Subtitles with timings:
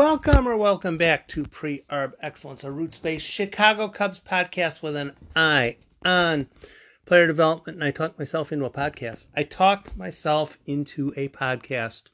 [0.00, 4.96] Welcome or welcome back to Pre Arb Excellence, a roots based Chicago Cubs podcast with
[4.96, 6.48] an eye on
[7.04, 7.76] player development.
[7.76, 9.26] And I talked myself into a podcast.
[9.36, 12.04] I talked myself into a podcast.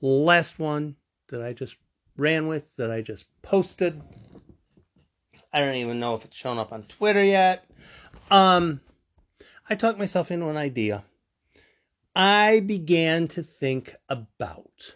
[0.00, 0.94] Last one
[1.30, 1.74] that I just
[2.16, 4.00] ran with, that I just posted.
[5.52, 7.68] I don't even know if it's shown up on Twitter yet.
[8.30, 8.80] Um,
[9.68, 11.02] I talked myself into an idea.
[12.14, 14.94] I began to think about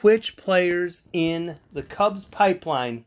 [0.00, 3.04] which players in the Cubs pipeline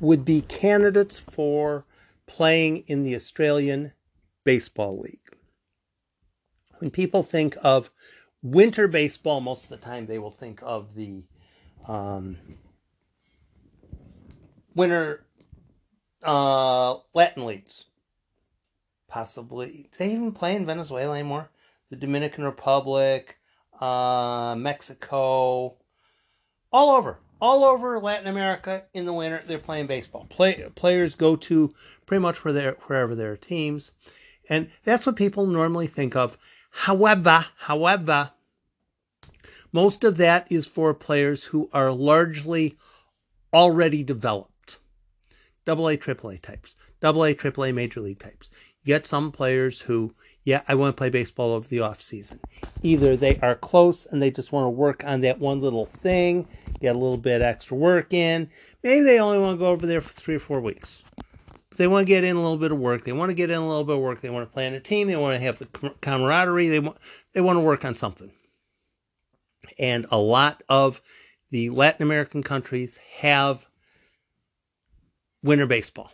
[0.00, 1.84] would be candidates for
[2.26, 3.92] playing in the Australian
[4.44, 5.18] Baseball League.
[6.78, 7.90] When people think of
[8.42, 11.24] winter baseball, most of the time they will think of the
[11.86, 12.38] um,
[14.74, 15.26] winter
[16.22, 17.84] uh, Latin leagues.
[19.08, 19.88] Possibly.
[19.90, 21.50] Do they even play in Venezuela anymore?
[21.90, 23.39] The Dominican Republic,
[23.80, 25.76] uh, Mexico,
[26.70, 29.42] all over, all over Latin America in the winter.
[29.46, 30.26] They're playing baseball.
[30.28, 31.70] Play, players go to
[32.06, 33.90] pretty much where they're, wherever their teams,
[34.48, 36.36] and that's what people normally think of.
[36.70, 38.32] However, however,
[39.72, 42.76] most of that is for players who are largely
[43.52, 44.78] already developed.
[45.64, 48.50] Double A, triple A types, double A, triple A, major league types.
[48.82, 50.14] You get some players who
[50.44, 52.40] yeah, I want to play baseball over the off season.
[52.82, 56.48] Either they are close and they just want to work on that one little thing,
[56.80, 58.48] get a little bit extra work in.
[58.82, 61.02] Maybe they only want to go over there for three or four weeks.
[61.68, 63.04] But they want to get in a little bit of work.
[63.04, 64.22] They want to get in a little bit of work.
[64.22, 65.08] They want to play on a team.
[65.08, 65.66] They want to have the
[66.00, 66.68] camaraderie.
[66.68, 66.96] They want
[67.34, 68.30] they want to work on something.
[69.78, 71.02] And a lot of
[71.50, 73.66] the Latin American countries have
[75.42, 76.12] winter baseball.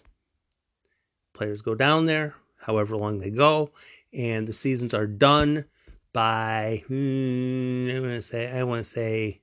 [1.33, 2.35] Players go down there,
[2.67, 3.71] however long they go,
[4.13, 5.65] and the seasons are done
[6.13, 9.41] by hmm, I want to say I want to say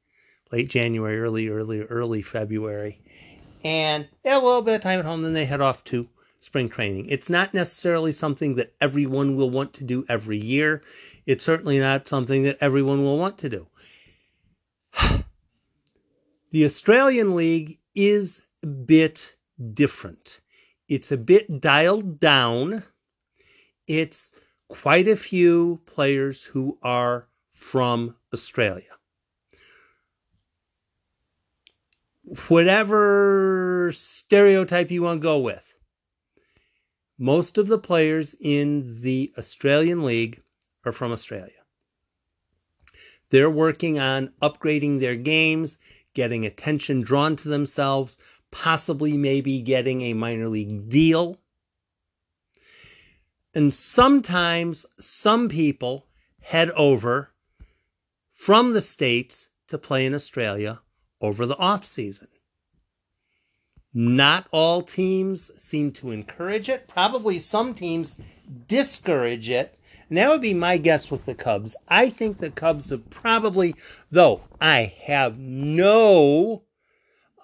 [0.52, 3.02] late January, early early early February,
[3.64, 5.22] and a little bit of time at home.
[5.22, 7.06] Then they head off to spring training.
[7.08, 10.82] It's not necessarily something that everyone will want to do every year.
[11.26, 13.68] It's certainly not something that everyone will want to do.
[16.52, 19.36] the Australian League is a bit
[19.74, 20.42] different.
[20.90, 22.84] It's a bit dialed down.
[23.88, 24.32] It's
[24.70, 28.90] quite a few players who are from Australia.
[32.48, 35.74] Whatever stereotype you want to go with,
[37.18, 40.42] most of the players in the Australian League
[40.86, 41.52] are from Australia.
[43.30, 45.78] They're working on upgrading their games,
[46.14, 48.18] getting attention drawn to themselves,
[48.52, 51.40] possibly maybe getting a minor league deal
[53.54, 56.08] and sometimes some people
[56.42, 57.32] head over
[58.32, 60.82] from the States to play in Australia
[61.22, 62.28] over the off season.
[63.94, 66.88] Not all teams seem to encourage it.
[66.88, 68.16] Probably some teams
[68.68, 69.80] discourage it.
[70.10, 71.76] And that would be my guess with the Cubs.
[71.88, 73.76] I think the Cubs have probably,
[74.12, 76.64] though I have no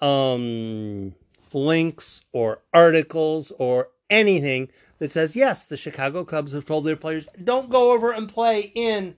[0.00, 1.14] um,
[1.52, 7.28] links or articles or anything that says, yes, the Chicago Cubs have told their players,
[7.42, 9.16] don't go over and play in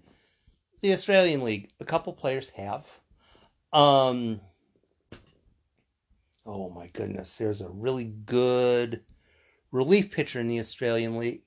[0.81, 1.71] the Australian League.
[1.81, 2.87] A couple players have.
[3.73, 4.41] Um,
[6.45, 9.01] oh my goodness, there's a really good
[9.71, 11.43] relief pitcher in the Australian League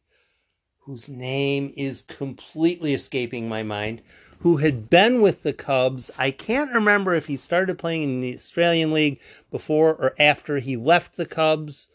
[0.80, 4.02] whose name is completely escaping my mind,
[4.40, 6.12] who had been with the Cubs.
[6.18, 9.20] I can't remember if he started playing in the Australian League
[9.50, 11.88] before or after he left the Cubs,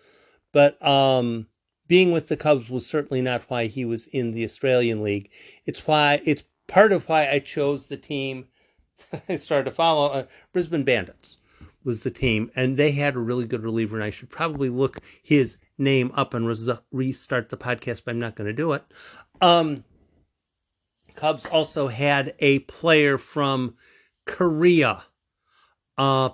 [0.52, 1.46] but um,
[1.86, 5.30] being with the Cubs was certainly not why he was in the Australian League.
[5.66, 8.46] It's why it's part of why I chose the team
[9.28, 10.08] I started to follow.
[10.10, 11.36] Uh, Brisbane Bandits
[11.84, 13.96] was the team, and they had a really good reliever.
[13.96, 18.18] And I should probably look his name up and res- restart the podcast, but I'm
[18.18, 18.84] not going to do it.
[19.40, 19.84] Um,
[21.14, 23.74] Cubs also had a player from
[24.26, 25.02] Korea.
[25.96, 26.30] Uh,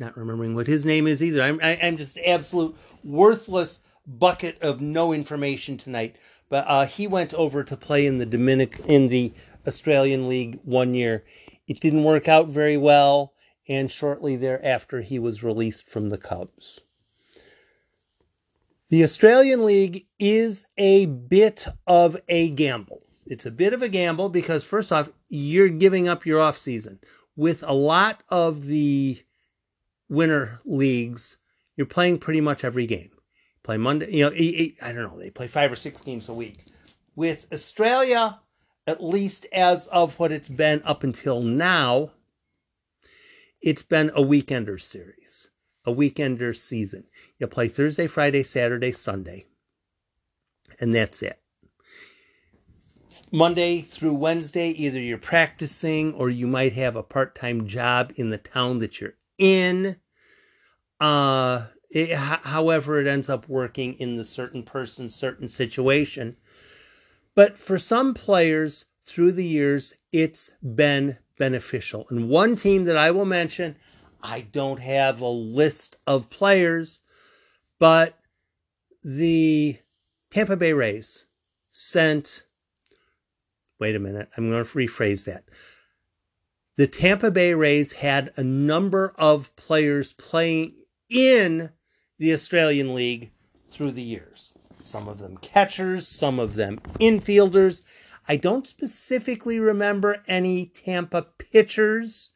[0.00, 1.42] not remembering what his name is either.
[1.42, 2.74] I'm I, i am just absolute
[3.04, 6.16] worthless bucket of no information tonight.
[6.48, 9.32] But uh, he went over to play in the Dominic in the
[9.66, 11.24] Australian League one year.
[11.68, 13.34] It didn't work out very well,
[13.68, 16.80] and shortly thereafter he was released from the Cubs.
[18.88, 23.02] The Australian League is a bit of a gamble.
[23.24, 26.98] It's a bit of a gamble because first off, you're giving up your off season.
[27.36, 29.22] With a lot of the
[30.10, 31.38] winter leagues,
[31.76, 33.10] you're playing pretty much every game.
[33.62, 36.28] Play Monday, you know, eight, eight, I don't know, they play five or six games
[36.28, 36.64] a week.
[37.14, 38.40] With Australia,
[38.86, 42.10] at least as of what it's been up until now,
[43.62, 45.50] it's been a weekender series,
[45.84, 47.04] a weekender season.
[47.38, 49.46] You play Thursday, Friday, Saturday, Sunday,
[50.80, 51.38] and that's it.
[53.30, 58.30] Monday through Wednesday, either you're practicing or you might have a part time job in
[58.30, 59.96] the town that you're in.
[61.00, 66.36] Uh, it, however, it ends up working in the certain person, certain situation.
[67.34, 72.06] But for some players through the years, it's been beneficial.
[72.10, 73.76] And one team that I will mention,
[74.22, 77.00] I don't have a list of players,
[77.78, 78.18] but
[79.02, 79.78] the
[80.30, 81.24] Tampa Bay Rays
[81.70, 82.44] sent
[83.80, 85.44] wait a minute, I'm going to rephrase that.
[86.80, 90.76] The Tampa Bay Rays had a number of players playing
[91.10, 91.72] in
[92.18, 93.32] the Australian League
[93.68, 94.54] through the years.
[94.80, 97.82] Some of them catchers, some of them infielders.
[98.26, 102.30] I don't specifically remember any Tampa pitchers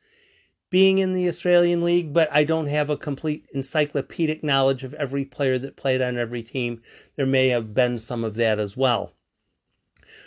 [0.68, 5.24] being in the Australian League, but I don't have a complete encyclopedic knowledge of every
[5.24, 6.82] player that played on every team.
[7.16, 9.14] There may have been some of that as well.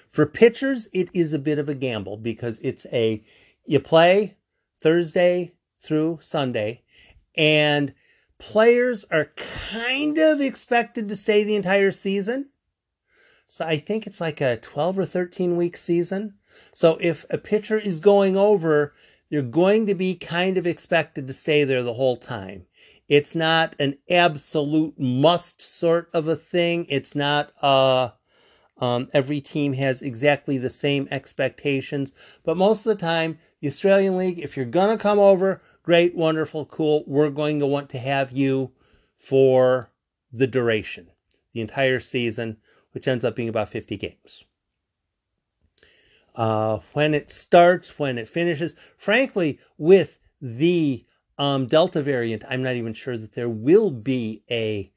[0.08, 3.24] For pitchers, it is a bit of a gamble because it's a
[3.68, 4.38] you play
[4.82, 6.84] Thursday through Sunday,
[7.36, 7.94] and
[8.40, 12.50] players are kind of expected to stay the entire season.
[13.46, 16.34] So I think it's like a 12 or 13 week season.
[16.74, 18.94] So if a pitcher is going over,
[19.30, 22.66] you're going to be kind of expected to stay there the whole time.
[23.08, 26.86] It's not an absolute must sort of a thing.
[26.90, 28.14] It's not a
[28.80, 32.14] um, every team has exactly the same expectations,
[32.44, 36.16] but most of the time, the Australian League, if you're going to come over, great,
[36.16, 38.72] wonderful, cool, we're going to want to have you
[39.18, 39.90] for
[40.32, 41.10] the duration,
[41.54, 42.58] the entire season,
[42.92, 44.44] which ends up being about 50 games.
[46.36, 51.04] Uh, when it starts, when it finishes, frankly, with the
[51.40, 54.92] um, Delta variant, I'm not even sure that there will be a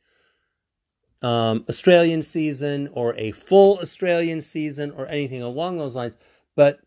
[1.22, 6.16] um, Australian season or a full Australian season or anything along those lines.
[6.56, 6.80] But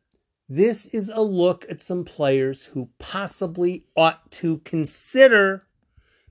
[0.50, 5.64] this is a look at some players who possibly ought to consider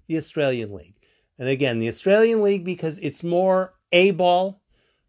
[0.06, 0.94] the Australian League.
[1.38, 4.62] And again, the Australian League because it's more A ball,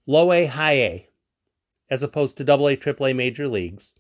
[0.07, 1.09] low A, high A,
[1.89, 3.93] as opposed to double A, triple A major leagues.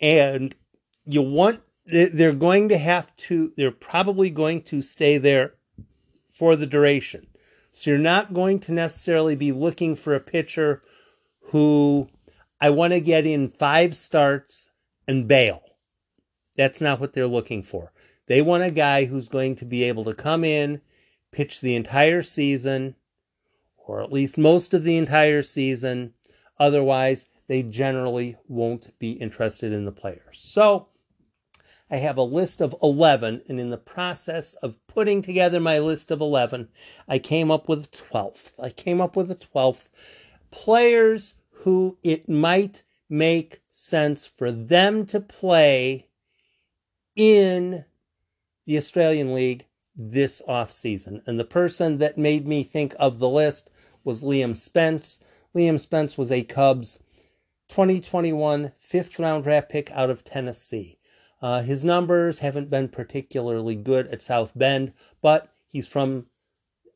[0.00, 0.54] And
[1.04, 5.54] you want, they're going to have to, they're probably going to stay there
[6.28, 7.26] for the duration.
[7.72, 10.82] So you're not going to necessarily be looking for a pitcher
[11.40, 12.08] who
[12.60, 14.70] I want to get in five starts
[15.08, 15.62] and bail.
[16.56, 17.92] That's not what they're looking for.
[18.26, 20.82] They want a guy who's going to be able to come in,
[21.30, 22.94] pitch the entire season,
[23.78, 26.12] or at least most of the entire season.
[26.58, 30.40] Otherwise, they generally won't be interested in the players.
[30.44, 30.88] So,
[31.92, 36.10] I have a list of 11, and in the process of putting together my list
[36.10, 36.70] of 11,
[37.06, 38.58] I came up with a 12th.
[38.58, 39.90] I came up with a 12th.
[40.50, 46.06] Players who it might make sense for them to play
[47.14, 47.84] in
[48.64, 51.20] the Australian League this off season.
[51.26, 53.68] And the person that made me think of the list
[54.02, 55.20] was Liam Spence.
[55.54, 56.98] Liam Spence was a Cubs
[57.68, 60.98] 2021 fifth round draft pick out of Tennessee.
[61.42, 66.26] Uh, his numbers haven't been particularly good at South Bend, but he's from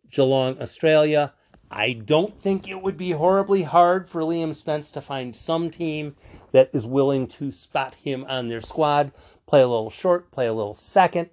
[0.08, 1.34] Geelong, Australia.
[1.68, 6.14] I don't think it would be horribly hard for Liam Spence to find some team
[6.52, 9.10] that is willing to spot him on their squad,
[9.46, 11.30] play a little short, play a little second.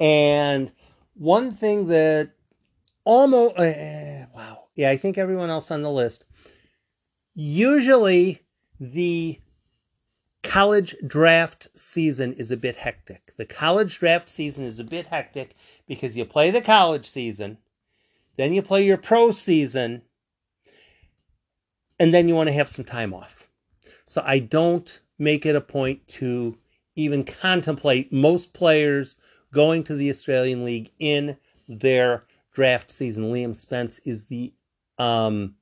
[0.00, 0.72] And
[1.14, 2.32] one thing that
[3.04, 6.24] almost, uh, wow, yeah, I think everyone else on the list,
[7.36, 8.40] usually
[8.80, 9.38] the
[10.44, 13.32] college draft season is a bit hectic.
[13.36, 15.54] The college draft season is a bit hectic
[15.88, 17.58] because you play the college season,
[18.36, 20.02] then you play your pro season,
[21.98, 23.48] and then you want to have some time off.
[24.06, 26.56] So I don't make it a point to
[26.94, 29.16] even contemplate most players
[29.52, 31.36] going to the Australian League in
[31.68, 33.32] their draft season.
[33.32, 34.52] Liam Spence is the
[34.98, 35.56] um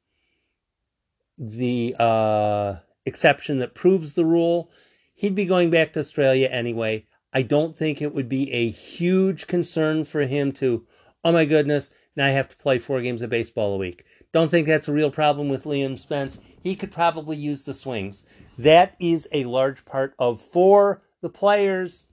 [1.38, 4.70] the uh exception that proves the rule.
[5.14, 7.06] He'd be going back to Australia anyway.
[7.32, 10.84] I don't think it would be a huge concern for him to,
[11.24, 14.04] oh my goodness, now I have to play four games of baseball a week.
[14.32, 16.38] Don't think that's a real problem with Liam Spence.
[16.62, 18.24] He could probably use the swings.
[18.58, 22.04] That is a large part of for the players,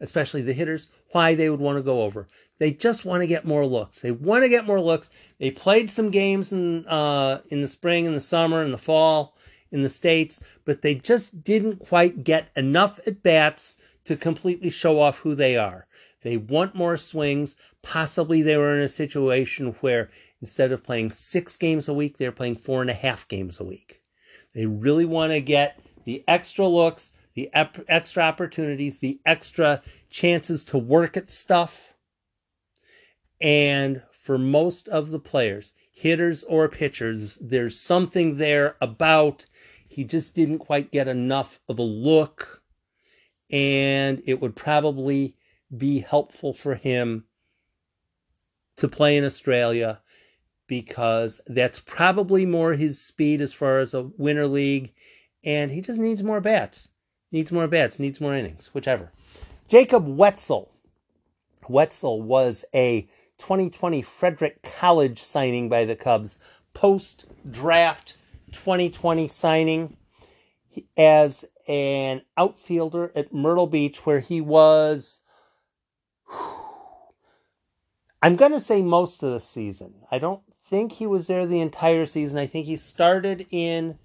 [0.00, 2.26] especially the hitters, why they would want to go over.
[2.58, 4.00] They just want to get more looks.
[4.00, 5.10] They want to get more looks.
[5.38, 9.36] They played some games in uh, in the spring, in the summer, in the fall
[9.70, 15.00] in the States, but they just didn't quite get enough at bats to completely show
[15.00, 15.86] off who they are.
[16.22, 17.56] They want more swings.
[17.82, 20.10] Possibly they were in a situation where
[20.40, 23.64] instead of playing six games a week, they're playing four and a half games a
[23.64, 24.00] week.
[24.54, 30.78] They really want to get the extra looks, the extra opportunities, the extra chances to
[30.78, 31.94] work at stuff.
[33.40, 39.46] And for most of the players, hitters or pitchers, there's something there about
[39.88, 42.62] he just didn't quite get enough of a look.
[43.50, 45.36] And it would probably
[45.76, 47.24] be helpful for him
[48.76, 50.00] to play in Australia
[50.66, 54.94] because that's probably more his speed as far as a winter league.
[55.44, 56.88] And he just needs more bats.
[57.32, 59.12] Needs more bats, needs more innings, whichever.
[59.68, 60.72] Jacob Wetzel.
[61.68, 63.08] Wetzel was a
[63.40, 66.38] 2020 Frederick College signing by the Cubs,
[66.74, 68.16] post draft
[68.52, 69.96] 2020 signing
[70.96, 75.20] as an outfielder at Myrtle Beach, where he was,
[78.22, 79.94] I'm going to say most of the season.
[80.10, 82.38] I don't think he was there the entire season.
[82.38, 83.98] I think he started in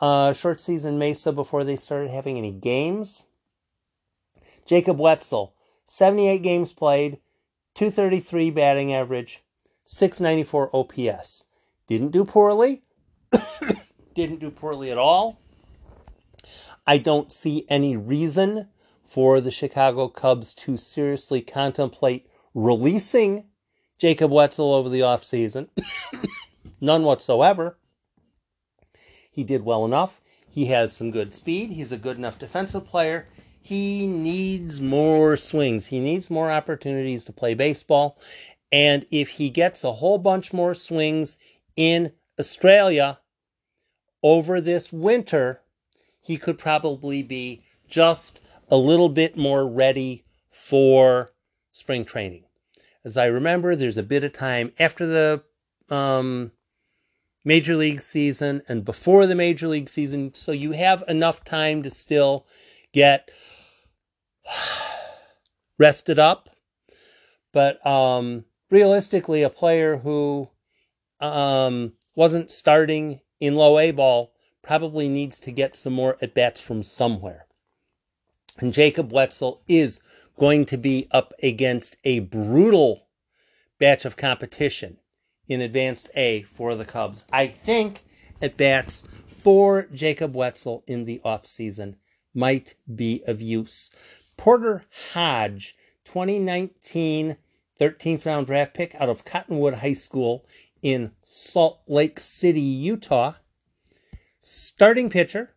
[0.00, 3.26] uh, short season Mesa before they started having any games.
[4.66, 5.54] Jacob Wetzel,
[5.86, 7.18] 78 games played,
[7.74, 9.42] 233 batting average,
[9.84, 11.44] 694 OPS.
[11.86, 12.82] Didn't do poorly.
[14.14, 15.40] Didn't do poorly at all.
[16.86, 18.68] I don't see any reason
[19.04, 23.46] for the Chicago Cubs to seriously contemplate releasing
[23.98, 25.68] Jacob Wetzel over the offseason.
[26.80, 27.76] None whatsoever.
[29.30, 30.20] He did well enough.
[30.48, 31.70] He has some good speed.
[31.70, 33.28] He's a good enough defensive player.
[33.62, 35.86] He needs more swings.
[35.86, 38.18] He needs more opportunities to play baseball.
[38.72, 41.36] And if he gets a whole bunch more swings
[41.76, 43.20] in Australia
[44.22, 45.60] over this winter,
[46.20, 51.30] he could probably be just a little bit more ready for
[51.72, 52.44] spring training.
[53.04, 55.42] As I remember, there's a bit of time after the
[55.88, 56.52] um,
[57.44, 61.90] major league season and before the major league season, so you have enough time to
[61.90, 62.46] still
[62.92, 63.30] get
[65.78, 66.50] rested up.
[67.52, 70.48] But um, realistically, a player who
[71.20, 76.60] um, wasn't starting in low A ball probably needs to get some more at bats
[76.60, 77.46] from somewhere.
[78.58, 80.00] And Jacob Wetzel is
[80.38, 83.08] going to be up against a brutal
[83.78, 84.98] batch of competition
[85.48, 87.24] in Advanced A for the Cubs.
[87.32, 88.04] I think
[88.40, 89.02] at bats
[89.42, 91.96] for Jacob Wetzel in the offseason
[92.34, 93.90] might be of use.
[94.40, 97.36] Porter Hodge, 2019
[97.78, 100.46] 13th round draft pick out of Cottonwood High School
[100.80, 103.34] in Salt Lake City, Utah.
[104.40, 105.50] Starting pitcher.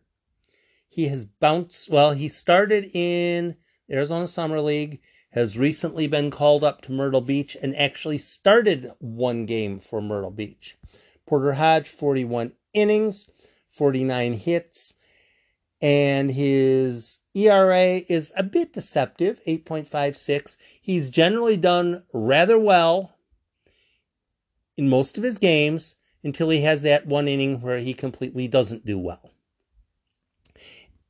[0.86, 3.56] He has bounced, well, he started in
[3.90, 5.00] Arizona Summer League,
[5.30, 10.30] has recently been called up to Myrtle Beach, and actually started one game for Myrtle
[10.30, 10.76] Beach.
[11.24, 13.30] Porter Hodge, 41 innings,
[13.66, 14.92] 49 hits,
[15.82, 20.56] and his ERA is a bit deceptive, 8.56.
[20.80, 23.16] He's generally done rather well
[24.76, 28.86] in most of his games until he has that one inning where he completely doesn't
[28.86, 29.30] do well.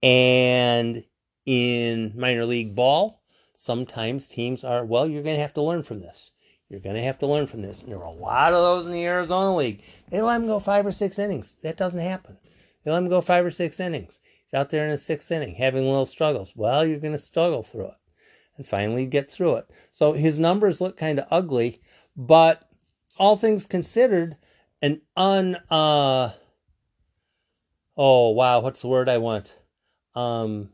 [0.03, 1.05] And
[1.47, 3.23] in minor league ball,
[3.55, 6.31] sometimes teams are, well, you're going to have to learn from this.
[6.69, 7.83] You're going to have to learn from this.
[7.83, 9.83] And there are a lot of those in the Arizona League.
[10.11, 11.55] They let him go five or six innings.
[11.63, 12.39] That doesn't happen.
[12.83, 14.19] They let him go five or six innings
[14.55, 16.53] out there in the sixth inning having little struggles.
[16.55, 17.97] Well, you're going to struggle through it
[18.57, 19.71] and finally get through it.
[19.91, 21.81] So his numbers look kind of ugly,
[22.17, 22.63] but
[23.19, 24.37] all things considered,
[24.83, 26.31] an un uh
[27.97, 29.55] oh wow, what's the word I want?
[30.15, 30.71] Um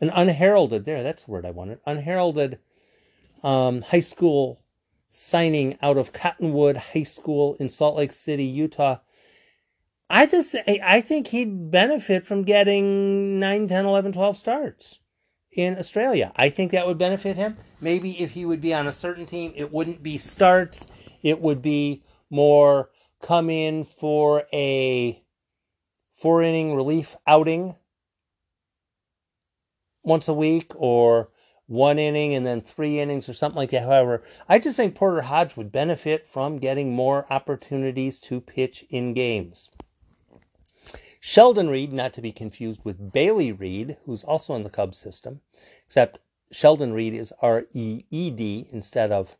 [0.00, 1.80] an unheralded there, that's the word I wanted.
[1.86, 2.58] Unheralded
[3.42, 4.62] um high school
[5.10, 8.98] signing out of Cottonwood High School in Salt Lake City, Utah
[10.10, 15.00] I just I think he'd benefit from getting 9, 10, 11, 12 starts
[15.52, 16.32] in Australia.
[16.36, 17.56] I think that would benefit him.
[17.80, 20.86] Maybe if he would be on a certain team, it wouldn't be starts.
[21.22, 22.90] It would be more
[23.22, 25.22] come in for a
[26.10, 27.76] four inning relief outing
[30.02, 31.30] once a week or
[31.66, 33.84] one inning and then three innings or something like that.
[33.84, 39.14] However, I just think Porter Hodge would benefit from getting more opportunities to pitch in
[39.14, 39.70] games.
[41.24, 45.40] Sheldon Reed, not to be confused with Bailey Reid, who's also in the Cubs system,
[45.86, 46.18] except
[46.50, 49.36] Sheldon Reed is R E E D instead of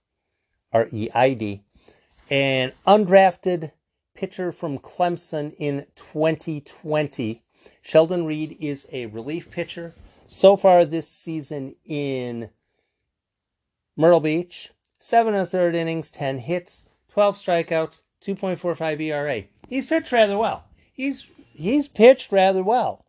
[0.72, 1.64] R E I D.
[2.30, 3.72] An undrafted
[4.14, 7.42] pitcher from Clemson in 2020.
[7.82, 9.92] Sheldon Reed is a relief pitcher.
[10.28, 12.50] So far this season in
[13.96, 14.70] Myrtle Beach,
[15.00, 19.42] seven and a third innings, 10 hits, 12 strikeouts, 2.45 ERA.
[19.68, 20.66] He's pitched rather well.
[20.92, 23.04] He's he's pitched rather well.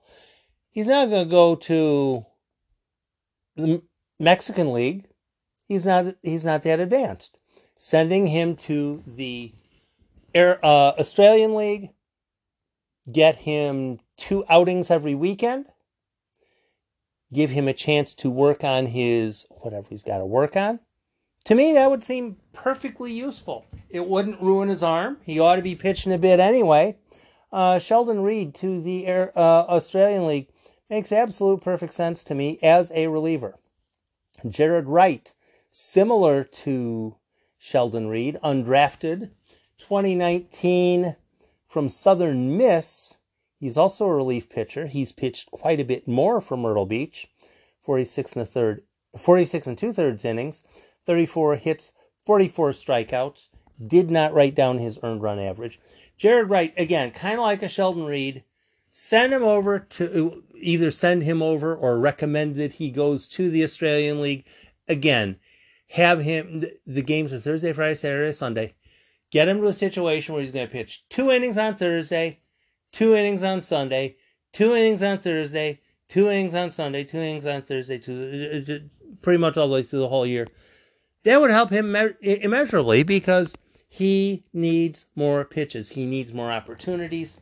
[0.72, 2.26] He's not going to go to
[3.56, 3.82] the
[4.20, 5.06] Mexican League.
[5.68, 7.38] He's not he's not that advanced.
[7.76, 9.52] Sending him to the
[10.34, 11.90] Air, uh, Australian League,
[13.12, 15.68] get him two outings every weekend,
[17.32, 20.80] give him a chance to work on his whatever he's got to work on.
[21.46, 23.66] To me, that would seem perfectly useful.
[23.90, 25.18] It wouldn't ruin his arm.
[25.24, 26.98] He ought to be pitching a bit anyway.
[27.54, 30.48] Uh, Sheldon Reed to the Air, uh, Australian League
[30.90, 33.60] makes absolute perfect sense to me as a reliever.
[34.50, 35.36] Jared Wright,
[35.70, 37.16] similar to
[37.60, 39.30] Sheldon Reed, undrafted,
[39.78, 41.16] 2019
[41.68, 43.20] from Southern Miss.
[43.60, 44.88] He's also a relief pitcher.
[44.88, 47.28] He's pitched quite a bit more for Myrtle Beach,
[47.82, 48.82] 46 and a third,
[49.16, 50.64] 46 and two thirds innings,
[51.06, 51.92] 34 hits,
[52.26, 53.50] 44 strikeouts.
[53.86, 55.80] Did not write down his earned run average.
[56.18, 58.44] Jared Wright, again, kind of like a Sheldon Reed,
[58.90, 63.64] send him over to either send him over or recommend that he goes to the
[63.64, 64.46] Australian League.
[64.88, 65.38] Again,
[65.90, 68.74] have him, the games are Thursday, Friday, Saturday, Sunday.
[69.32, 72.40] Get him to a situation where he's going to pitch two innings on Thursday,
[72.92, 74.18] two innings on Sunday,
[74.52, 78.78] two innings on Thursday, two innings on Sunday, two innings on Thursday, two, uh, uh,
[79.24, 80.46] pretty much all the way through the whole year.
[81.24, 83.56] That would help him immeasurably because
[83.94, 85.90] he needs more pitches.
[85.90, 87.38] He needs more opportunities.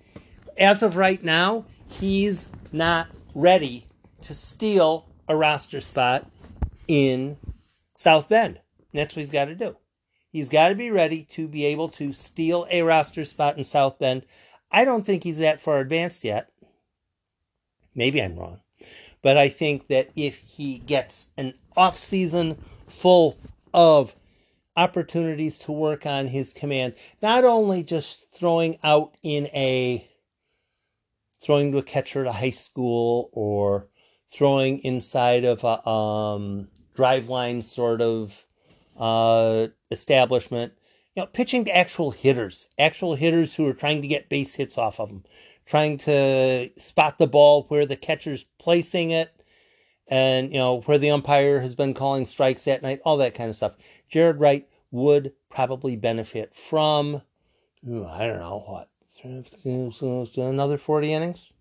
[0.57, 3.87] As of right now, he's not ready
[4.23, 6.29] to steal a roster spot
[6.89, 7.37] in
[7.93, 8.59] South Bend.
[8.93, 9.77] That's what he's got to do.
[10.29, 13.97] He's got to be ready to be able to steal a roster spot in South
[13.97, 14.23] Bend.
[14.69, 16.51] I don't think he's that far advanced yet.
[17.95, 18.59] Maybe I'm wrong.
[19.21, 23.37] But I think that if he gets an off season full
[23.73, 24.13] of
[24.75, 30.07] opportunities to work on his command, not only just throwing out in a
[31.41, 33.87] throwing to a catcher at a high school or
[34.31, 38.45] throwing inside of a um, Driveline sort of
[38.97, 40.73] uh, establishment.
[41.15, 44.77] You know, pitching to actual hitters, actual hitters who are trying to get base hits
[44.77, 45.23] off of them,
[45.65, 49.29] trying to spot the ball where the catcher's placing it,
[50.07, 53.49] and you know where the umpire has been calling strikes that night, all that kind
[53.49, 53.75] of stuff.
[54.11, 57.21] Jared Wright would probably benefit from,
[57.83, 58.89] I don't know what,
[60.35, 61.53] another forty innings.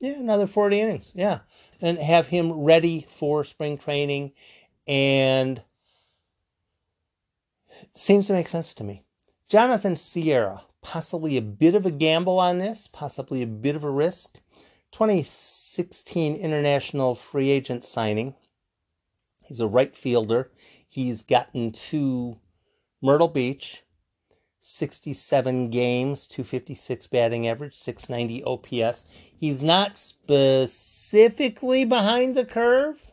[0.00, 1.12] Yeah, another 40 innings.
[1.14, 1.40] Yeah.
[1.80, 4.32] And have him ready for spring training
[4.88, 5.62] and
[7.94, 9.04] seems to make sense to me.
[9.48, 13.90] Jonathan Sierra, possibly a bit of a gamble on this, possibly a bit of a
[13.90, 14.38] risk.
[14.92, 18.34] 2016 international free agent signing.
[19.42, 20.50] He's a right fielder.
[20.90, 22.36] He's gotten to
[23.00, 23.82] Myrtle Beach,
[24.60, 29.06] 67 games, 256 batting average, 690 OPS.
[29.34, 33.10] He's not specifically behind the curve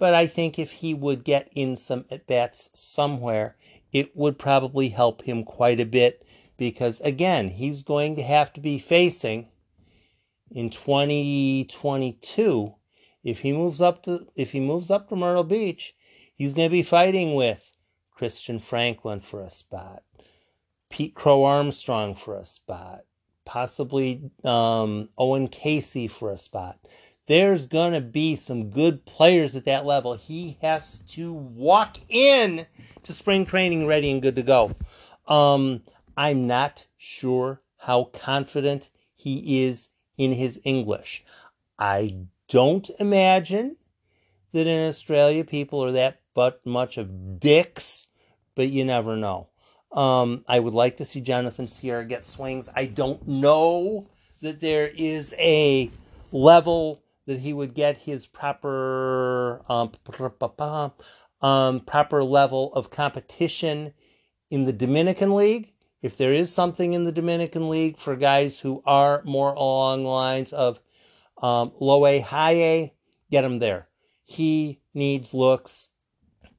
[0.00, 3.54] but I think if he would get in some at bats somewhere,
[3.92, 6.24] it would probably help him quite a bit
[6.56, 9.48] because, again, he's going to have to be facing
[10.50, 12.74] in 2022
[13.22, 15.94] if he moves up to if he moves up to Myrtle Beach,
[16.40, 17.70] he's going to be fighting with
[18.10, 20.02] Christian Franklin for a spot,
[20.88, 23.02] Pete Crow Armstrong for a spot,
[23.44, 26.78] possibly um, Owen Caissie for a spot
[27.30, 30.14] there's going to be some good players at that level.
[30.14, 32.66] He has to walk in
[33.04, 34.72] to spring training ready and good to go.
[35.28, 35.82] Um,
[36.16, 41.24] I'm not sure how confident he is in his English.
[41.78, 42.16] I
[42.48, 43.76] don't imagine
[44.50, 48.08] that in Australia people are that but much of dicks,
[48.54, 49.48] but you never know.
[49.92, 52.68] Um, I would like to see Jonathan Sierra get swings.
[52.74, 54.06] I don't know
[54.40, 55.90] that there is a
[56.32, 59.92] level that he would get his proper um,
[61.42, 63.92] um, proper level of competition
[64.50, 65.72] in the Dominican League.
[66.02, 70.52] If there is something in the Dominican League for guys who are more along lines
[70.52, 70.80] of
[71.42, 72.94] um, low A, high A,
[73.30, 73.88] get him there.
[74.24, 75.90] He needs looks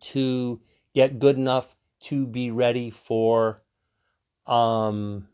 [0.01, 0.61] to
[0.93, 3.59] get good enough to be ready for
[4.47, 5.27] um,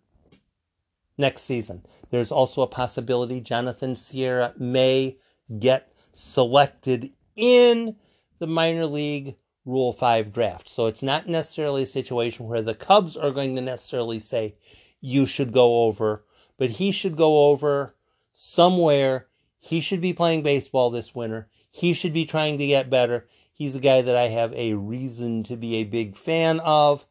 [1.17, 1.85] next season.
[2.09, 5.17] There's also a possibility Jonathan Sierra may
[5.59, 7.95] get selected in
[8.39, 10.69] the minor league Rule 5 draft.
[10.69, 14.55] So it's not necessarily a situation where the Cubs are going to necessarily say,
[15.01, 16.25] you should go over,
[16.57, 17.95] but he should go over
[18.31, 19.27] somewhere.
[19.59, 21.49] He should be playing baseball this winter.
[21.69, 23.27] He should be trying to get better.
[23.57, 27.07] He's a guy that I have a reason to be a big fan of,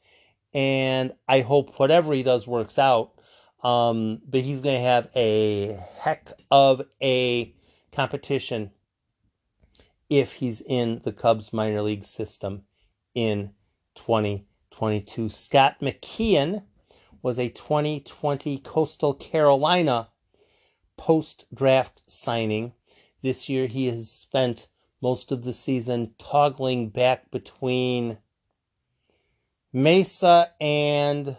[0.55, 3.13] and I hope whatever he does works out.
[3.65, 7.53] Um, but he's going to have a heck of a
[7.91, 8.71] competition
[10.09, 12.63] if he's in the Cubs minor league system
[13.13, 13.51] in
[13.97, 15.29] 2022.
[15.29, 16.63] Scott McKeon
[17.23, 20.11] was a 2020 Coastal Carolina
[20.97, 22.73] post draft signing.
[23.21, 24.69] This year he has spent
[25.01, 28.19] most of the season toggling back between
[29.73, 31.37] Mesa and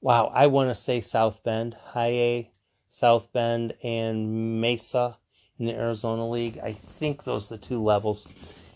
[0.00, 2.50] wow, I want to say South Bend, High A,
[2.88, 5.16] South Bend, and Mesa
[5.58, 6.58] in the Arizona League.
[6.62, 8.26] I think those are the two levels.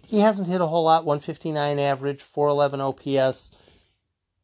[0.06, 3.50] He hasn't hit a whole lot, 159 average, 411 OPS.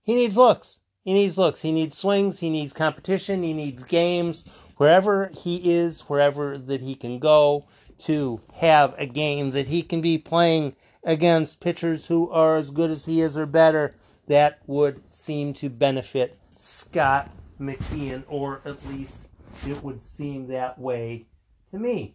[0.03, 0.81] He needs looks.
[1.05, 1.63] He needs looks.
[1.63, 2.41] He needs swings.
[2.41, 3.43] He needs competition.
[3.43, 4.45] He needs games.
[4.77, 7.67] Wherever he is, wherever that he can go
[8.05, 12.91] to have a game that he can be playing against pitchers who are as good
[12.91, 13.93] as he is or better,
[14.29, 19.23] that would seem to benefit Scott McKeon, or at least
[19.67, 21.27] it would seem that way
[21.71, 22.15] to me.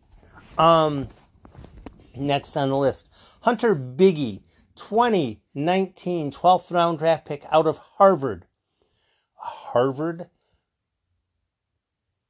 [0.58, 1.08] Um,
[2.16, 3.10] next on the list,
[3.42, 4.42] Hunter Bigge,
[4.76, 8.46] 2019 12th round draft pick out of Harvard.
[9.36, 10.30] Harvard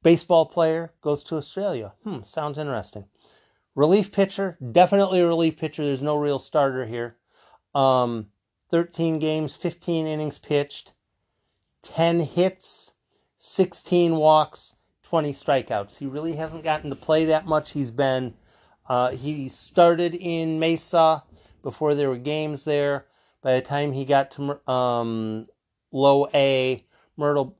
[0.02, 1.92] baseball player goes to Australia.
[2.04, 3.04] Hmm, sounds interesting.
[3.78, 5.84] Relief pitcher, definitely a relief pitcher.
[5.84, 7.16] There's no real starter here.
[7.76, 8.26] Um,
[8.72, 10.94] 13 games, 15 innings pitched,
[11.82, 12.90] 10 hits,
[13.36, 15.98] 16 walks, 20 strikeouts.
[15.98, 17.70] He really hasn't gotten to play that much.
[17.70, 18.34] He's been,
[18.88, 21.22] uh, he started in Mesa
[21.62, 23.06] before there were games there.
[23.42, 25.46] By the time he got to um,
[25.92, 26.84] low A,
[27.16, 27.56] Myrtle.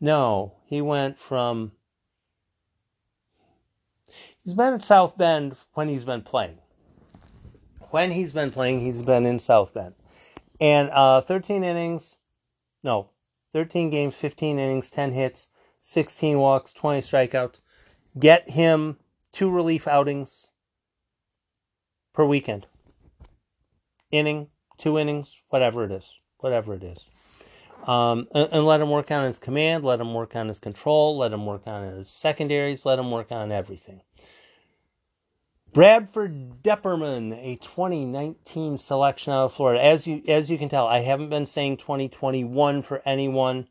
[0.00, 1.72] No, he went from.
[4.44, 6.58] He's been at South Bend when he's been playing.
[7.90, 9.94] When he's been playing, he's been in South Bend.
[10.60, 12.16] And uh, 13 innings,
[12.82, 13.10] no,
[13.52, 17.60] 13 games, 15 innings, 10 hits, 16 walks, 20 strikeouts.
[18.18, 18.96] Get him
[19.30, 20.50] two relief outings
[22.12, 22.66] per weekend.
[24.10, 26.10] Inning, two innings, whatever it is.
[26.38, 26.98] Whatever it is.
[27.86, 31.16] Um, and, and, let him work on his command, let him work on his control,
[31.16, 34.02] let him work on his secondaries, let him work on everything.
[35.72, 39.82] Bradford Deppermann, a 2019 selection out of Florida.
[39.82, 43.68] As you as you can tell, I haven't been saying 2021 for anyone,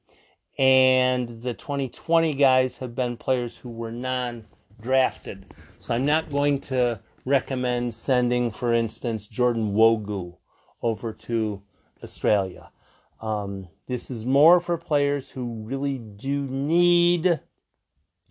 [0.57, 5.53] and the 2020 guys have been players who were non-drafted.
[5.77, 10.37] So I'm not going to recommend sending, for instance, Jordan Nwogu
[10.81, 11.61] over to
[12.03, 12.71] Australia.
[13.21, 17.41] Um, this is more for players who really do need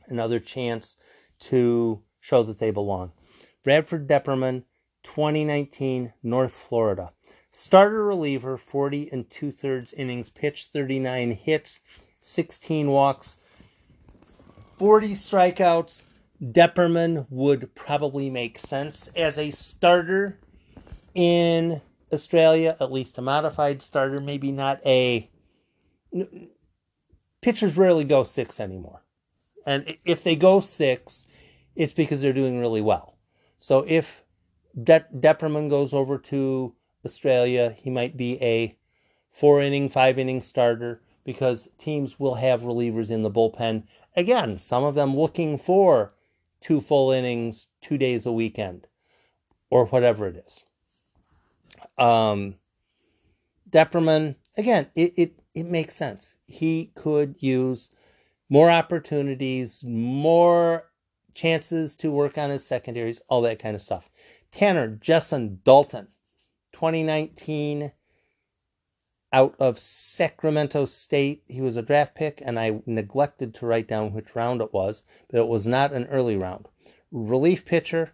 [0.09, 0.97] another chance
[1.39, 3.13] to show that they belong.
[3.71, 4.65] Bradford Deppermann,
[5.05, 7.13] 2019, North Florida.
[7.53, 11.79] Starter reliever, 40 and two thirds innings pitched, 39 hits,
[12.19, 13.37] 16 walks,
[14.77, 16.03] 40 strikeouts.
[16.43, 20.41] Deppermann would probably make sense as a starter
[21.15, 21.81] in
[22.13, 25.31] Australia, at least a modified starter, maybe not a.
[27.41, 29.05] Pitchers rarely go six anymore.
[29.65, 31.29] And if they go six,
[31.77, 33.15] it's because they're doing really well.
[33.61, 34.25] So if
[34.83, 38.77] De- Deppermann goes over to Australia, he might be a
[39.31, 43.85] four inning, five inning starter because teams will have relievers in the bullpen.
[44.17, 46.13] Again, some of them looking for
[46.61, 48.87] two full innings, two days a weekend,
[49.69, 50.65] or whatever it is.
[51.99, 52.57] Um,
[53.69, 56.35] Deppermann, again, it, it, it makes sense.
[56.47, 57.91] He could use
[58.49, 60.90] more opportunities, more
[61.35, 64.11] chances to work on his secondaries, all that kind of stuff.
[64.53, 66.09] Tanner Jessen Dalton,
[66.73, 67.93] 2019
[69.33, 71.43] out of Sacramento State.
[71.47, 75.05] He was a draft pick, and I neglected to write down which round it was,
[75.29, 76.67] but it was not an early round.
[77.13, 78.13] Relief pitcher.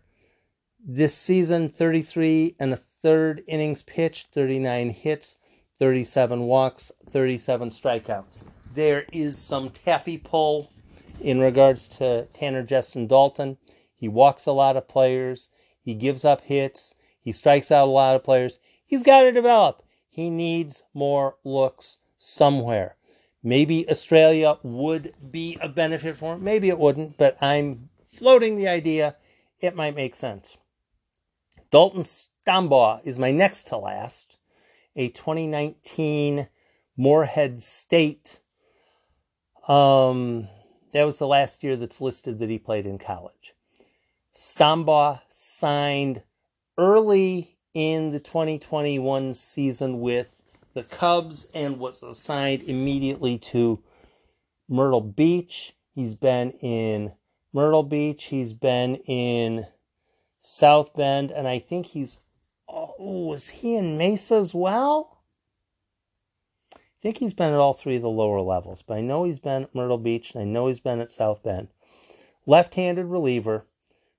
[0.89, 5.39] This season, 33 and a third innings pitched, 39 hits,
[5.79, 8.45] 37 walks, 37 strikeouts.
[8.73, 10.71] There is some taffy pull
[11.21, 13.59] in regards to Tanner Jessen Dalton.
[13.95, 15.51] He walks a lot of players.
[15.81, 16.95] He gives up hits.
[17.21, 18.59] He strikes out a lot of players.
[18.85, 19.83] He's got to develop.
[20.09, 22.97] He needs more looks somewhere.
[23.43, 26.45] Maybe Australia would be a benefit for him.
[26.45, 29.17] Maybe it wouldn't, but I'm floating the idea
[29.61, 30.57] it might make sense.
[31.71, 34.39] Dalton Stambaugh is my next to last.
[34.97, 36.49] a 2019
[36.97, 38.41] Moorhead State.
[39.69, 40.49] Um,
[40.93, 43.55] that was the last year that's listed that he played in college.
[44.35, 46.23] Stambaugh signed
[46.79, 50.31] early in the 2021 season with
[50.75, 53.83] the Cubs and was assigned immediately to
[54.69, 55.75] Myrtle Beach.
[55.95, 57.13] He's been in
[57.53, 59.67] Myrtle Beach, he's been in
[60.41, 62.19] South Bend, and I think he's
[62.69, 65.16] oh, was he in Mesa as well?
[67.07, 69.39] I think he's been at all three of the lower levels, but I know he's
[69.39, 71.69] been at Myrtle Beach and I know he's been at South Bend.
[72.47, 73.65] Left-handed reliever,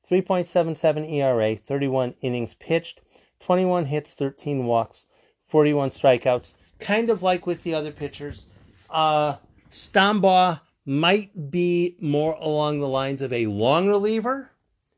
[0.09, 3.01] 3.77 ERA, 31 innings pitched,
[3.41, 5.05] 21 hits, 13 walks,
[5.41, 6.53] 41 strikeouts.
[6.79, 8.47] Kind of like with the other pitchers.
[8.89, 9.35] Uh,
[9.69, 14.51] Stambaugh might be more along the lines of a long reliever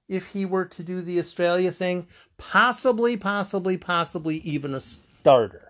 [0.08, 2.06] if he were to do the Australia thing.
[2.38, 5.69] Possibly, possibly, possibly even a starter.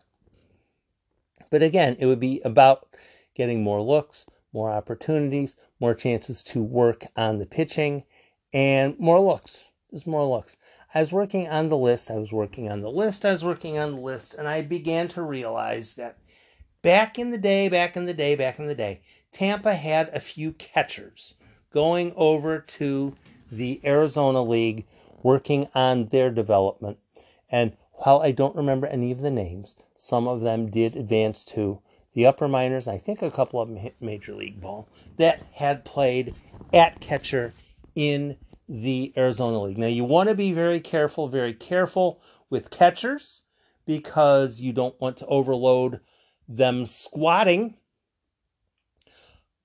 [1.49, 2.88] But again, it would be about
[3.35, 8.03] getting more looks, more opportunities, more chances to work on the pitching,
[8.53, 9.69] and more looks.
[9.91, 10.57] There's more looks.
[10.93, 13.77] I was working on the list, I was working on the list, I was working
[13.77, 16.17] on the list, and I began to realize that
[16.81, 20.19] back in the day, back in the day, back in the day, Tampa had a
[20.19, 21.35] few catchers
[21.71, 23.15] going over to
[23.51, 24.85] the Arizona League
[25.21, 26.97] working on their development.
[27.51, 31.81] And while I don't remember any of the names, some of them did advance to
[32.13, 32.88] the upper minors.
[32.88, 36.39] I think a couple of them hit Major League Ball that had played
[36.73, 37.53] at catcher
[37.95, 38.38] in
[38.69, 39.77] the Arizona League.
[39.77, 43.43] Now, you want to be very careful, very careful with catchers
[43.85, 45.99] because you don't want to overload
[46.47, 47.75] them squatting.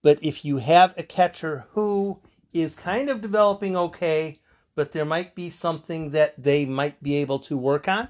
[0.03, 2.21] But if you have a catcher who
[2.53, 4.41] is kind of developing okay,
[4.75, 8.09] but there might be something that they might be able to work on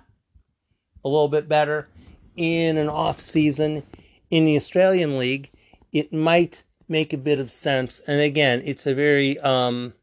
[1.04, 1.88] a little bit better
[2.36, 3.82] in an off season
[4.30, 5.50] in the Australian League,
[5.92, 8.00] it might make a bit of sense.
[8.06, 9.94] And again, it's a very um,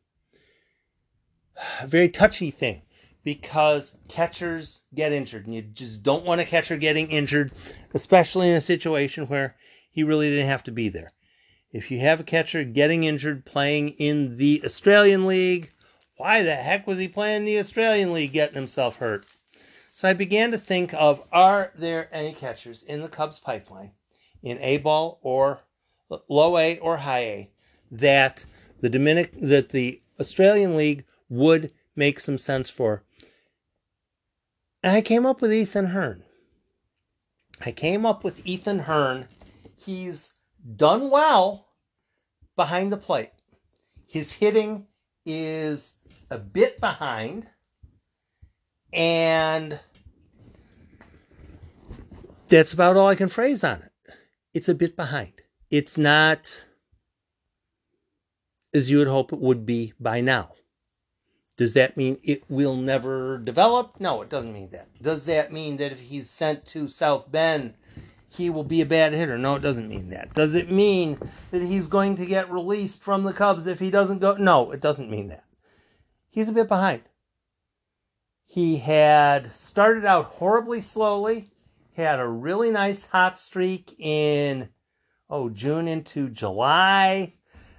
[1.86, 2.82] very touchy thing
[3.24, 7.52] because catchers get injured and you just don't want a catcher getting injured,
[7.94, 9.56] especially in a situation where
[9.92, 11.12] he really didn't have to be there.
[11.72, 15.72] If you have a catcher getting injured playing in the Australian League,
[16.18, 19.26] why the heck was he playing the Australian League getting himself hurt?
[20.02, 23.92] So I began to think of are there any catchers in the Cubs pipeline
[24.42, 25.60] in A ball or
[26.28, 27.52] low A or high A
[27.92, 28.44] that
[28.80, 33.04] the Dominic that the Australian League would make some sense for.
[34.82, 36.24] And I came up with Ethan Hearn.
[37.64, 39.28] I came up with Ethan Hearn.
[39.78, 40.34] He's
[40.78, 41.68] done well
[42.56, 43.34] behind the plate.
[44.08, 44.88] His hitting
[45.28, 45.94] is
[46.32, 47.46] a bit behind,
[48.92, 49.80] and
[52.52, 54.14] that's about all I can phrase on it.
[54.54, 55.34] It's a bit behind.
[55.70, 56.66] It's not
[58.74, 60.52] as you would hope it would be by now.
[61.58, 64.00] Does that mean it will never develop?
[64.00, 64.88] No, it doesn't mean that.
[65.02, 67.76] Does that mean that if he's sent to South Bend,
[68.30, 69.38] he will be a bad hitter?
[69.38, 70.34] No, it doesn't mean that.
[70.34, 71.20] Does it mean
[71.52, 74.36] that he's going to get released from the Cubs if he doesn't go?
[74.36, 75.46] No, it doesn't mean that.
[76.30, 77.04] He's a bit behind.
[78.44, 81.51] He had started out horribly slowly,
[82.02, 84.70] had a really nice hot streak in,
[85.30, 87.34] oh, June into July.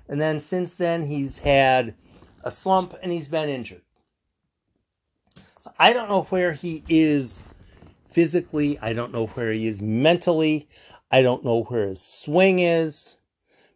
[0.09, 1.95] And then since then, he's had
[2.45, 3.83] a slump and he's been injured.
[5.59, 7.43] So I don't know where he is
[8.11, 8.79] physically.
[8.81, 10.69] I don't know where he is mentally.
[11.11, 13.17] I don't know where his swing is.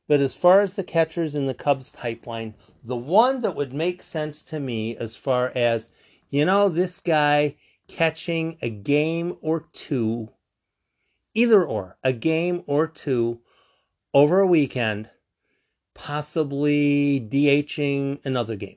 [0.08, 4.02] But as far as the catchers in the Cubs pipeline, the one that would make
[4.02, 5.90] sense to me as far as,
[6.28, 7.56] you know, this guy
[7.88, 10.28] catching a game or two,
[11.36, 13.40] either or, a game or two
[14.14, 15.08] over a weekend
[15.94, 18.76] possibly DHing another game.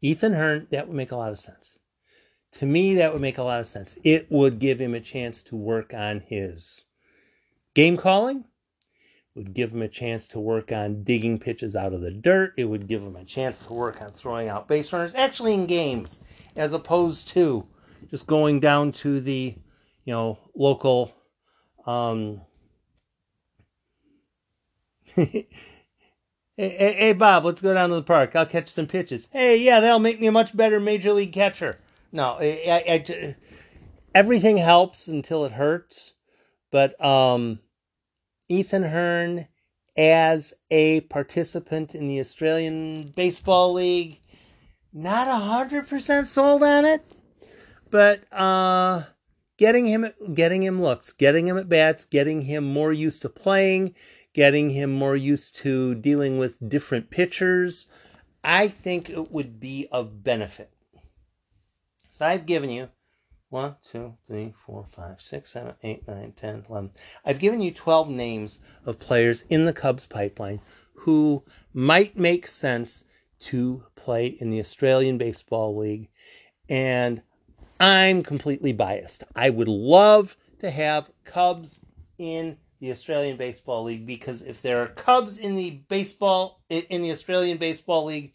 [0.00, 1.78] Ethan Hearn, that would make a lot of sense.
[2.52, 3.98] To me, that would make a lot of sense.
[4.04, 6.84] It would give him a chance to work on his
[7.74, 8.44] game calling,
[9.34, 12.54] would give him a chance to work on digging pitches out of the dirt.
[12.56, 15.66] It would give him a chance to work on throwing out base runners, actually in
[15.66, 16.20] games,
[16.54, 17.66] as opposed to
[18.10, 19.56] just going down to the,
[20.04, 21.12] you know, local
[21.86, 22.40] um,
[25.14, 25.46] hey,
[26.56, 28.34] hey, hey, Bob, let's go down to the park.
[28.34, 29.28] I'll catch some pitches.
[29.30, 31.78] Hey, yeah, that'll make me a much better major league catcher.
[32.10, 33.36] No, I, I, I,
[34.14, 36.14] everything helps until it hurts.
[36.70, 37.60] But um,
[38.48, 39.48] Ethan Hearn,
[39.96, 44.20] as a participant in the Australian Baseball League,
[44.92, 47.04] not a hundred percent sold on it.
[47.90, 49.02] But uh,
[49.56, 53.94] getting him getting him looks, getting him at bats, getting him more used to playing,
[54.32, 57.86] getting him more used to dealing with different pitchers.
[58.42, 60.70] I think it would be of benefit.
[62.10, 62.90] So I've given you
[63.48, 66.90] one, two, three, four, five, six, seven, eight, nine, ten, eleven.
[67.24, 70.60] I've given you 12 names of players in the Cubs pipeline
[70.94, 73.04] who might make sense
[73.38, 76.08] to play in the Australian Baseball League.
[76.68, 77.22] And
[77.80, 79.24] I'm completely biased.
[79.34, 81.80] I would love to have Cubs
[82.18, 87.10] in the Australian Baseball League because if there are Cubs in the baseball in the
[87.10, 88.32] Australian Baseball League,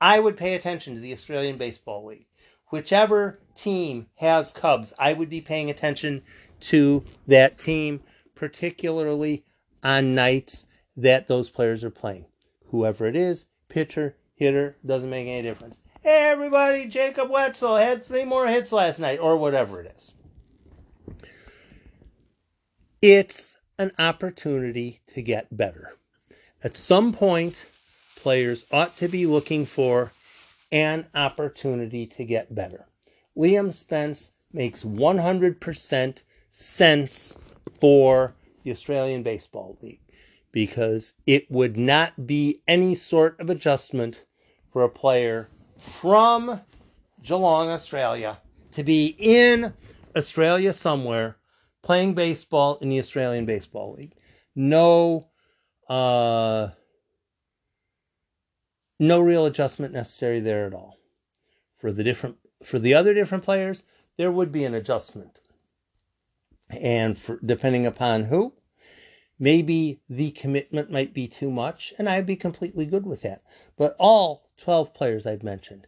[0.00, 2.26] I would pay attention to the Australian Baseball League.
[2.68, 6.22] Whichever team has Cubs, I would be paying attention
[6.60, 8.00] to that team,
[8.34, 9.44] particularly
[9.82, 10.66] on nights
[10.96, 12.26] that those players are playing.
[12.70, 15.78] Whoever it is, pitcher, hitter, doesn't make any difference.
[16.04, 20.12] Hey everybody, Jacob Wetzel had three more hits last night, or whatever it is.
[23.00, 25.96] It's an opportunity to get better.
[26.62, 27.64] At some point,
[28.16, 30.12] players ought to be looking for
[30.70, 32.84] an opportunity to get better.
[33.34, 37.38] Liam Spence makes 100% sense
[37.80, 40.02] for the Australian Baseball League
[40.52, 44.26] because it would not be any sort of adjustment
[44.70, 45.48] for a player
[45.84, 46.60] from
[47.22, 48.38] Geelong, Australia,
[48.72, 49.72] to be in
[50.16, 51.36] Australia somewhere
[51.82, 54.14] playing baseball in the Australian Baseball League.
[54.56, 55.28] No,
[55.88, 56.68] uh,
[58.98, 60.96] no real adjustment necessary there at all.
[61.78, 63.84] For the different, for the other different players,
[64.16, 65.40] there would be an adjustment,
[66.70, 68.54] and for depending upon who,
[69.38, 73.42] maybe the commitment might be too much, and I'd be completely good with that.
[73.76, 75.86] But all 12 players I've mentioned,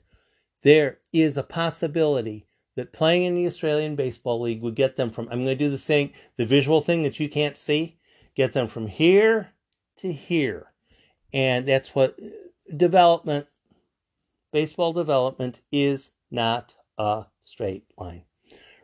[0.62, 5.28] there is a possibility that playing in the Australian Baseball League would get them from,
[5.30, 7.98] I'm going to do the thing, the visual thing that you can't see,
[8.35, 9.52] get them from here
[9.96, 10.72] to here.
[11.32, 12.26] And that's what uh,
[12.76, 13.46] development,
[14.52, 18.24] baseball development, is not a straight line.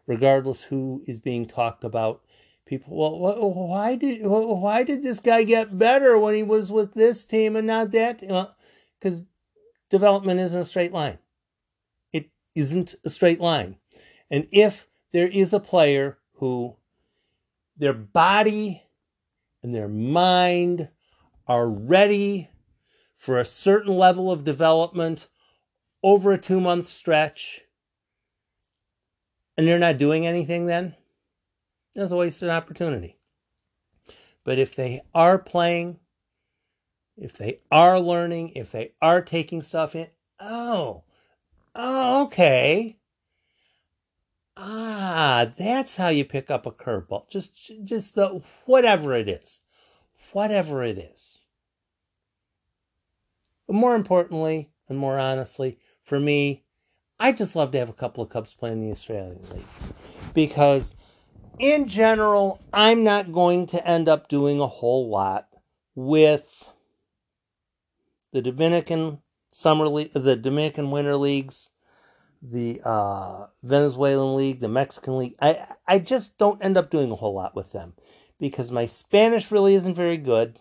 [0.07, 2.23] Regardless who is being talked about,
[2.67, 7.25] people, well, why did why did this guy get better when he was with this
[7.25, 8.23] team and not that?
[8.23, 8.49] Uh,
[8.99, 9.29] because well,
[9.91, 11.19] development isn't a straight line.
[12.13, 13.77] It isn't a straight line.
[14.31, 16.77] And if there is a player who
[17.77, 18.83] their body
[19.63, 20.89] and their mind
[21.47, 22.49] are ready
[23.17, 25.29] for a certain level of development
[26.03, 27.63] over a two month stretch
[29.57, 30.97] and they're not doing anything then,
[31.95, 33.19] that's a wasted opportunity.
[34.45, 35.99] But if they are playing,
[37.17, 40.09] if they are learning, if they are taking stuff in,
[40.41, 41.05] oh,
[41.75, 42.97] oh okay.
[44.57, 47.29] Ah, that's how you pick up a curveball.
[47.31, 49.63] Just, just the whatever it is,
[50.33, 51.39] whatever it is.
[53.67, 56.65] But more importantly, and more honestly, for me,
[57.19, 59.65] I just love to have a couple of Cubs play in the Australian League
[60.35, 60.95] because,
[61.59, 65.49] in general, I'm not going to end up doing a whole lot
[65.95, 66.73] with
[68.33, 69.19] the Dominican
[69.51, 71.71] summer league, the Dominican winter leagues
[72.43, 75.35] the uh, Venezuelan league, the Mexican league.
[75.41, 77.95] I I just don't end up doing a whole lot with them
[78.39, 80.59] because my Spanish really isn't very good,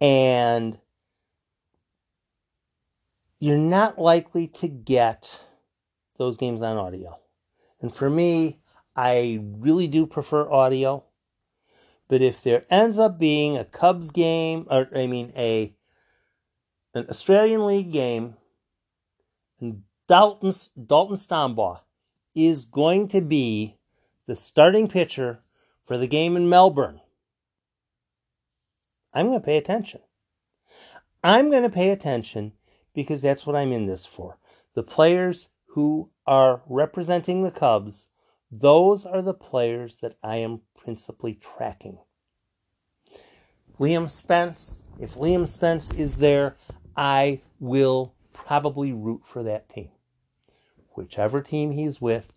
[0.00, 0.78] and
[3.40, 5.42] you're not likely to get
[6.18, 7.18] those games on audio.
[7.80, 8.60] And for me,
[8.96, 11.04] I really do prefer audio.
[12.08, 15.74] But if there ends up being a Cubs game, or I mean a
[16.94, 18.36] an Australian League game
[19.60, 20.52] and Dalton,
[20.86, 21.80] Dalton Stombaugh
[22.34, 23.76] is going to be
[24.26, 25.40] the starting pitcher
[25.84, 27.00] for the game in Melbourne.
[29.12, 30.00] I'm going to pay attention.
[31.22, 32.52] I'm going to pay attention
[32.94, 34.38] because that's what I'm in this for.
[34.74, 38.08] The players who are representing the Cubs,
[38.50, 41.98] those are the players that I am principally tracking.
[43.78, 46.56] Liam Spence, if Liam Spence is there,
[46.96, 49.90] I will probably root for that team.
[50.94, 52.32] Whichever team he's with,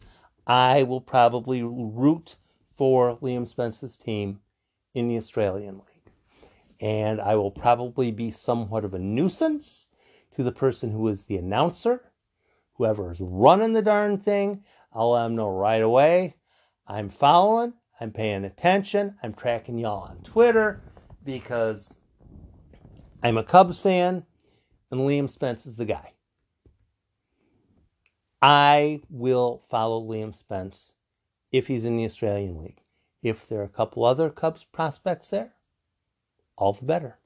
[0.45, 4.39] I will probably root for Liam Spence's team
[4.93, 6.13] in the Australian League.
[6.79, 9.89] And I will probably be somewhat of a nuisance
[10.35, 12.10] to the person who is the announcer.
[12.81, 16.33] Whoever is running the darn thing, I'll let them know right away.
[16.87, 20.81] I'm following, I'm paying attention, I'm tracking y'all on Twitter
[21.23, 21.93] because
[23.21, 24.25] I'm a Cubs fan
[24.89, 26.13] and Liam Spence is the guy.
[28.41, 30.95] I will follow Liam Spence
[31.51, 32.81] if he's in the Australian League.
[33.21, 35.53] If there are a couple other Cubs prospects there,
[36.57, 37.19] all the better.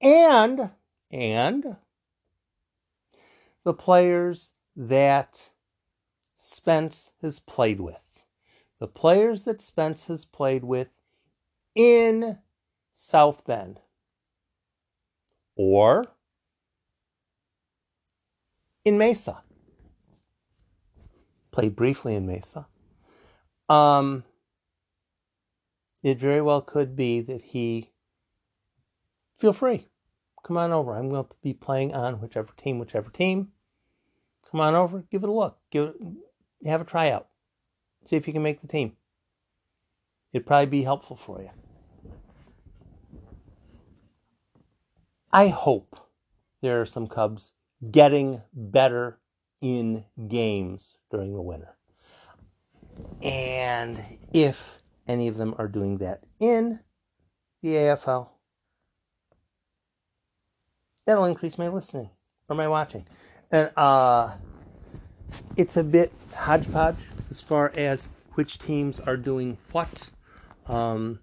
[0.00, 0.70] And
[1.10, 1.78] and
[3.64, 5.50] the players that
[6.36, 8.22] Spence has played with.
[8.78, 10.88] The players that Spence has played with
[11.74, 12.38] in
[12.94, 13.80] South Bend
[15.56, 16.06] or
[18.84, 19.42] in Mesa.
[21.50, 22.68] Played briefly in Mesa.
[23.68, 24.22] Um,
[26.04, 27.90] it very well could be that he
[29.38, 29.88] feel free.
[30.44, 30.96] Come on over.
[30.96, 33.48] I'm going to be playing on whichever team, whichever team.
[34.50, 35.58] Come on over, give it a look.
[35.70, 37.28] Give it, have a tryout.
[38.06, 38.96] See if you can make the team.
[40.32, 41.50] It'd probably be helpful for you.
[45.32, 45.98] I hope
[46.62, 47.52] there are some Cubs
[47.90, 49.18] getting better
[49.60, 51.76] in games during the winter.
[53.22, 54.00] And
[54.32, 56.80] if any of them are doing that in
[57.62, 58.28] the AFL,
[61.06, 62.10] that'll increase my listening
[62.48, 63.06] or my watching.
[63.50, 64.36] And uh,
[65.56, 66.96] it's a bit hodgepodge
[67.30, 70.10] as far as which teams are doing what.
[70.66, 71.20] Um,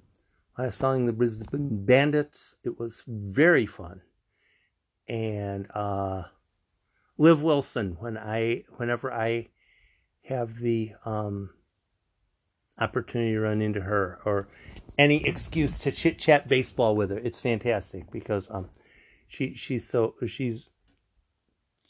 [0.58, 2.56] I was following the Brisbane Bandits.
[2.64, 4.02] It was very fun.
[5.08, 6.24] And uh,
[7.18, 9.50] Liv Wilson, when I, whenever I
[10.24, 11.52] have the um,
[12.80, 14.48] opportunity to run into her or
[14.98, 18.70] any excuse to chit chat baseball with her, it's fantastic because um,
[19.28, 20.70] she she's so she's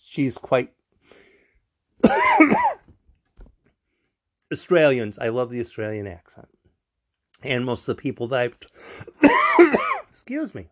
[0.06, 0.72] she's quite
[4.54, 5.18] Australians.
[5.20, 6.48] I love the Australian accent.
[7.44, 8.58] And most of the people that I've
[10.10, 10.70] excuse me.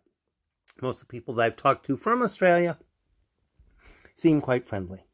[0.80, 2.78] Most of the people that I've talked to from Australia
[4.14, 5.04] seem quite friendly.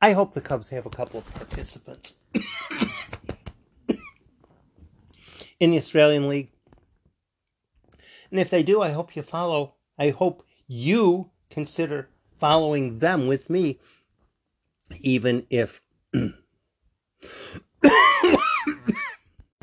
[0.00, 2.14] I hope the Cubs have a couple of participants
[5.60, 6.52] in the Australian League.
[8.30, 9.74] And if they do, I hope you follow.
[9.98, 13.78] I hope you consider following them with me,
[15.00, 15.80] even if,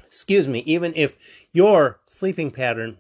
[0.05, 1.17] excuse me, even if
[1.51, 2.97] your sleeping pattern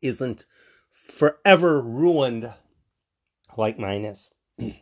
[0.00, 0.46] isn't
[0.92, 2.52] forever ruined
[3.56, 4.32] like mine is.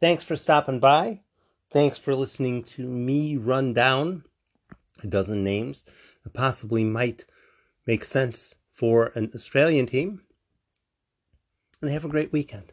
[0.00, 1.20] Thanks for stopping by.
[1.72, 4.24] Thanks for listening to me run down
[5.02, 5.84] a dozen names
[6.22, 7.24] that possibly might
[7.86, 10.22] make sense for an Australian team
[11.80, 12.72] and have a great weekend.